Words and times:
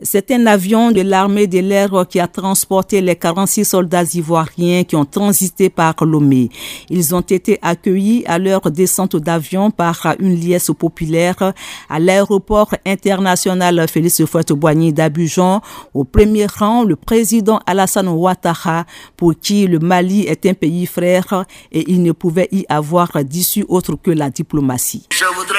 C'est 0.00 0.30
un 0.30 0.46
avion 0.46 0.90
de 0.90 1.02
l'armée 1.02 1.46
de 1.46 1.58
l'air 1.58 2.06
qui 2.08 2.18
a 2.18 2.26
transporté 2.26 3.02
les 3.02 3.14
46 3.14 3.66
soldats 3.66 4.04
ivoiriens 4.14 4.84
qui 4.84 4.96
ont 4.96 5.04
transité 5.04 5.68
par 5.68 5.94
Lomé. 6.00 6.48
Ils 6.88 7.14
ont 7.14 7.20
été 7.20 7.58
accueillis 7.60 8.24
à 8.26 8.38
leur 8.38 8.62
descente 8.70 9.16
d'avion 9.16 9.70
par 9.70 10.14
une 10.18 10.34
liesse 10.34 10.70
populaire 10.78 11.52
à 11.90 11.98
l'aéroport 11.98 12.74
international 12.86 13.86
Félix 13.86 14.18
Houphouët-Boigny 14.20 14.94
d'Abidjan. 14.94 15.60
Au 15.92 16.04
premier 16.04 16.46
rang, 16.46 16.84
le 16.84 16.96
président 16.96 17.60
Alassane 17.66 18.08
Ouattara, 18.08 18.86
pour 19.18 19.34
qui 19.38 19.66
le 19.66 19.78
Mali 19.78 20.22
est 20.22 20.46
un 20.46 20.54
pays 20.54 20.86
frère 20.86 21.44
et 21.70 21.90
il 21.92 22.02
ne 22.02 22.12
pouvait 22.12 22.48
y 22.50 22.64
avoir 22.70 23.22
d'issue 23.24 23.66
autre 23.68 23.96
que 24.02 24.10
la 24.10 24.30
diplomatie. 24.30 25.06
Je 25.12 25.26
voudrais 25.36 25.58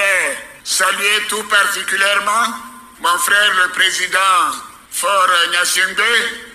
saluer 0.64 1.22
tout 1.28 1.44
particulièrement 1.48 2.73
mon 3.00 3.18
frère 3.18 3.52
le 3.64 3.72
président 3.72 4.18
Fort 4.90 5.28
Nyassingbe, 5.50 6.00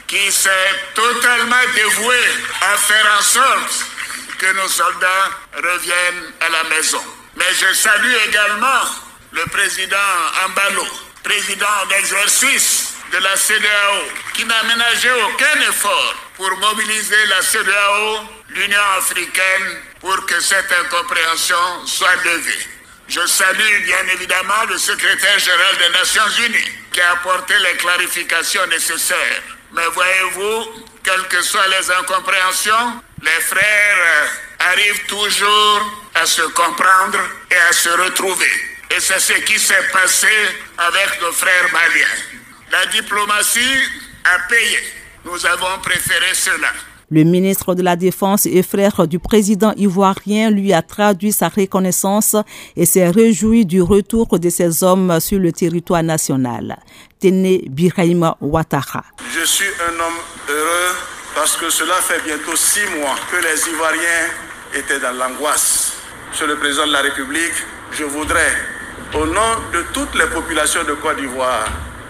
qui 0.08 0.32
s'est 0.32 0.76
totalement 0.96 1.56
dévoué 1.76 2.18
à 2.62 2.78
faire 2.78 3.18
en 3.18 3.22
sorte 3.22 3.86
que 4.38 4.52
nos 4.54 4.68
soldats 4.68 5.30
reviennent 5.56 6.34
à 6.42 6.50
la 6.50 6.64
maison. 6.76 7.02
Mais 7.36 7.54
je 7.54 7.74
salue 7.74 8.16
également 8.28 8.82
le 9.32 9.44
président 9.52 9.98
Ambalo, 10.46 10.86
président 11.24 11.86
d'exercice 11.90 12.94
de 13.12 13.18
la 13.18 13.36
CDAO, 13.36 14.04
qui 14.34 14.46
n'a 14.46 14.64
ménagé 14.64 15.12
aucun 15.12 15.62
effort 15.70 16.16
pour 16.38 16.56
mobiliser 16.58 17.26
la 17.26 17.42
CDAO, 17.42 18.20
l'Union 18.50 18.82
africaine, 18.98 19.82
pour 20.00 20.26
que 20.26 20.40
cette 20.40 20.72
incompréhension 20.72 21.86
soit 21.86 22.16
levée. 22.24 22.79
Je 23.10 23.26
salue 23.26 23.84
bien 23.86 24.08
évidemment 24.14 24.66
le 24.70 24.78
secrétaire 24.78 25.40
général 25.40 25.78
des 25.78 25.90
Nations 25.98 26.46
Unies 26.46 26.72
qui 26.92 27.02
a 27.02 27.14
apporté 27.14 27.56
les 27.58 27.78
clarifications 27.78 28.68
nécessaires. 28.68 29.42
Mais 29.72 29.88
voyez-vous, 29.94 30.86
quelles 31.04 31.28
que 31.28 31.42
soient 31.42 31.68
les 31.70 31.90
incompréhensions, 31.90 33.02
les 33.24 33.42
frères 33.42 34.30
arrivent 34.60 35.06
toujours 35.08 35.92
à 36.14 36.26
se 36.28 36.44
comprendre 36.44 37.20
et 37.50 37.56
à 37.56 37.74
se 37.74 37.90
retrouver. 37.90 38.52
Et 38.92 39.00
c'est 39.00 39.20
ce 39.20 39.34
qui 39.34 39.58
s'est 39.58 39.90
passé 39.92 40.30
avec 40.78 41.20
nos 41.22 41.32
frères 41.32 41.72
maliens. 41.72 42.16
La 42.72 42.86
diplomatie 42.88 43.90
a 44.24 44.40
payé. 44.48 44.80
Nous 45.26 45.46
avons 45.48 45.80
préféré 45.80 46.36
cela. 46.36 46.72
Le 47.12 47.24
ministre 47.24 47.74
de 47.74 47.82
la 47.82 47.96
Défense 47.96 48.46
et 48.46 48.62
frère 48.62 49.08
du 49.08 49.18
président 49.18 49.74
ivoirien 49.78 50.52
lui 50.52 50.74
a 50.74 50.84
traduit 50.84 51.32
sa 51.32 51.50
reconnaissance 51.50 52.36
et 52.76 52.86
s'est 52.86 53.10
réjoui 53.10 53.66
du 53.66 53.82
retour 53.82 54.38
de 54.38 54.50
ces 54.50 54.84
hommes 54.84 55.20
sur 55.20 55.40
le 55.40 55.52
territoire 55.52 56.04
national. 56.04 56.78
Tene 57.20 57.62
Biraima 57.68 58.38
Ouattara. 58.42 59.04
Je 59.34 59.44
suis 59.44 59.66
un 59.90 59.94
homme 59.94 60.20
heureux 60.50 60.96
parce 61.34 61.58
que 61.58 61.70
cela 61.72 61.96
fait 61.96 62.22
bientôt 62.24 62.56
six 62.56 62.86
mois 63.00 63.16
que 63.32 63.38
les 63.38 63.74
Ivoiriens 63.74 64.28
étaient 64.76 65.00
dans 65.00 65.18
l'angoisse. 65.18 65.94
Monsieur 66.30 66.46
le 66.46 66.58
président 66.58 66.86
de 66.86 66.92
la 66.92 67.02
République, 67.02 67.56
je 67.92 68.04
voudrais, 68.04 68.54
au 69.16 69.26
nom 69.26 69.56
de 69.74 69.84
toutes 69.94 70.14
les 70.14 70.28
populations 70.28 70.84
de 70.84 70.94
Côte 70.94 71.18
d'Ivoire, 71.18 71.68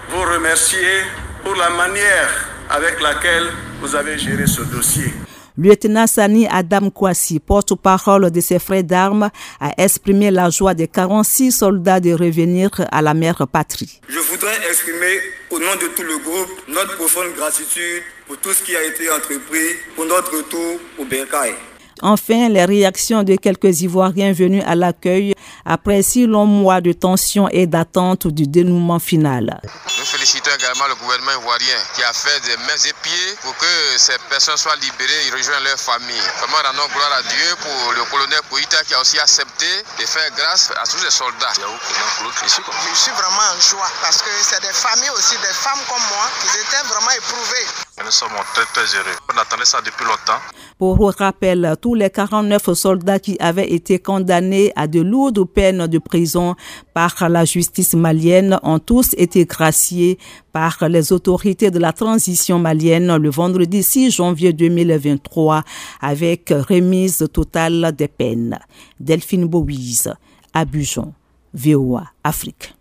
vous 0.09 0.21
remercier 0.21 1.03
pour 1.43 1.55
la 1.55 1.69
manière 1.69 2.48
avec 2.69 3.01
laquelle 3.01 3.47
vous 3.81 3.95
avez 3.95 4.17
géré 4.17 4.45
ce 4.47 4.61
dossier. 4.61 5.11
Lieutenant 5.57 6.07
Sani 6.07 6.47
Adam 6.49 6.89
Kwasi, 6.89 7.39
porte-parole 7.39 8.31
de 8.31 8.39
ses 8.39 8.59
frères 8.59 8.83
d'armes, 8.83 9.29
a 9.59 9.71
exprimé 9.77 10.31
la 10.31 10.49
joie 10.49 10.73
des 10.73 10.87
46 10.87 11.51
soldats 11.51 11.99
de 11.99 12.13
revenir 12.13 12.69
à 12.91 13.01
la 13.01 13.13
mère 13.13 13.45
patrie. 13.51 13.99
Je 14.07 14.19
voudrais 14.19 14.55
exprimer 14.69 15.19
au 15.49 15.59
nom 15.59 15.75
de 15.81 15.87
tout 15.95 16.03
le 16.03 16.17
groupe 16.19 16.49
notre 16.69 16.95
profonde 16.95 17.33
gratitude 17.35 18.03
pour 18.25 18.37
tout 18.37 18.53
ce 18.53 18.63
qui 18.63 18.75
a 18.75 18.83
été 18.85 19.11
entrepris 19.11 19.75
pour 19.95 20.05
notre 20.05 20.37
retour 20.37 20.79
au 20.97 21.03
Bercail. 21.03 21.55
Enfin, 22.01 22.49
les 22.49 22.65
réactions 22.65 23.23
de 23.23 23.35
quelques 23.35 23.81
Ivoiriens 23.81 24.33
venus 24.33 24.63
à 24.65 24.75
l'accueil 24.75 25.33
après 25.65 26.01
six 26.01 26.25
longs 26.25 26.45
mois 26.45 26.81
de 26.81 26.93
tension 26.93 27.47
et 27.49 27.67
d'attente 27.67 28.27
du 28.27 28.47
dénouement 28.47 28.99
final. 28.99 29.59
Nous 29.97 30.05
félicitons 30.05 30.51
également 30.57 30.87
le 30.87 30.95
gouvernement 30.95 31.31
ivoirien 31.39 31.77
qui 31.95 32.03
a 32.03 32.13
fait 32.13 32.39
des 32.45 32.57
mains 32.57 32.81
et 32.87 32.93
pieds 33.03 33.35
pour 33.43 33.55
que 33.57 33.65
ces 33.97 34.17
personnes 34.29 34.57
soient 34.57 34.75
libérées 34.77 35.27
et 35.27 35.31
rejoignent 35.35 35.63
leur 35.63 35.77
famille. 35.79 36.23
Vraiment, 36.39 36.63
rendons 36.63 36.89
gloire 36.93 37.13
à 37.19 37.21
Dieu 37.23 37.49
pour 37.61 37.93
le 37.93 38.03
colonel 38.09 38.39
Koïta 38.49 38.83
qui 38.87 38.93
a 38.93 39.01
aussi 39.01 39.19
accepté 39.19 39.67
de 39.99 40.05
faire 40.05 40.29
grâce 40.37 40.71
à 40.71 40.87
tous 40.87 41.03
les 41.03 41.11
soldats. 41.11 41.53
Je 41.53 42.47
suis 42.47 43.11
vraiment 43.11 43.45
en 43.51 43.59
joie 43.59 43.89
parce 44.01 44.21
que 44.21 44.31
c'est 44.41 44.61
des 44.61 44.73
familles 44.73 45.11
aussi, 45.17 45.35
des 45.41 45.53
femmes 45.53 45.83
comme 45.87 46.03
moi, 46.09 46.25
qui 46.41 46.57
étaient 46.57 46.87
vraiment 46.87 47.11
éprouvées. 47.11 47.67
Nous 48.03 48.11
sommes 48.11 48.29
très 48.53 48.65
très 48.65 48.97
heureux. 48.97 49.17
On 49.33 49.37
attendait 49.37 49.65
ça 49.65 49.79
depuis 49.81 50.05
longtemps. 50.05 50.39
Pour 50.77 51.13
rappel, 51.17 51.75
tous 51.81 51.95
les 51.95 52.09
49 52.09 52.73
soldats 52.73 53.19
qui 53.19 53.35
avaient 53.39 53.69
été 53.69 53.99
condamnés 53.99 54.71
à 54.75 54.87
de 54.87 55.01
lourdes 55.01 55.43
peines 55.43 55.87
de 55.87 55.99
prison 55.99 56.55
par 56.93 57.27
la 57.29 57.43
justice 57.43 57.93
malienne 57.95 58.57
ont 58.63 58.79
tous 58.79 59.13
été 59.17 59.45
graciés 59.45 60.17
par 60.53 60.77
les 60.87 61.11
autorités 61.11 61.71
de 61.71 61.79
la 61.79 61.91
transition 61.91 62.57
malienne 62.57 63.17
le 63.17 63.29
vendredi 63.29 63.83
6 63.83 64.11
janvier 64.11 64.53
2023 64.53 65.63
avec 65.99 66.53
remise 66.69 67.27
totale 67.33 67.93
des 67.95 68.07
peines. 68.07 68.57
Delphine 68.99 69.45
Bouise, 69.45 70.13
Abujon, 70.53 71.13
VOA 71.53 72.05
Afrique. 72.23 72.73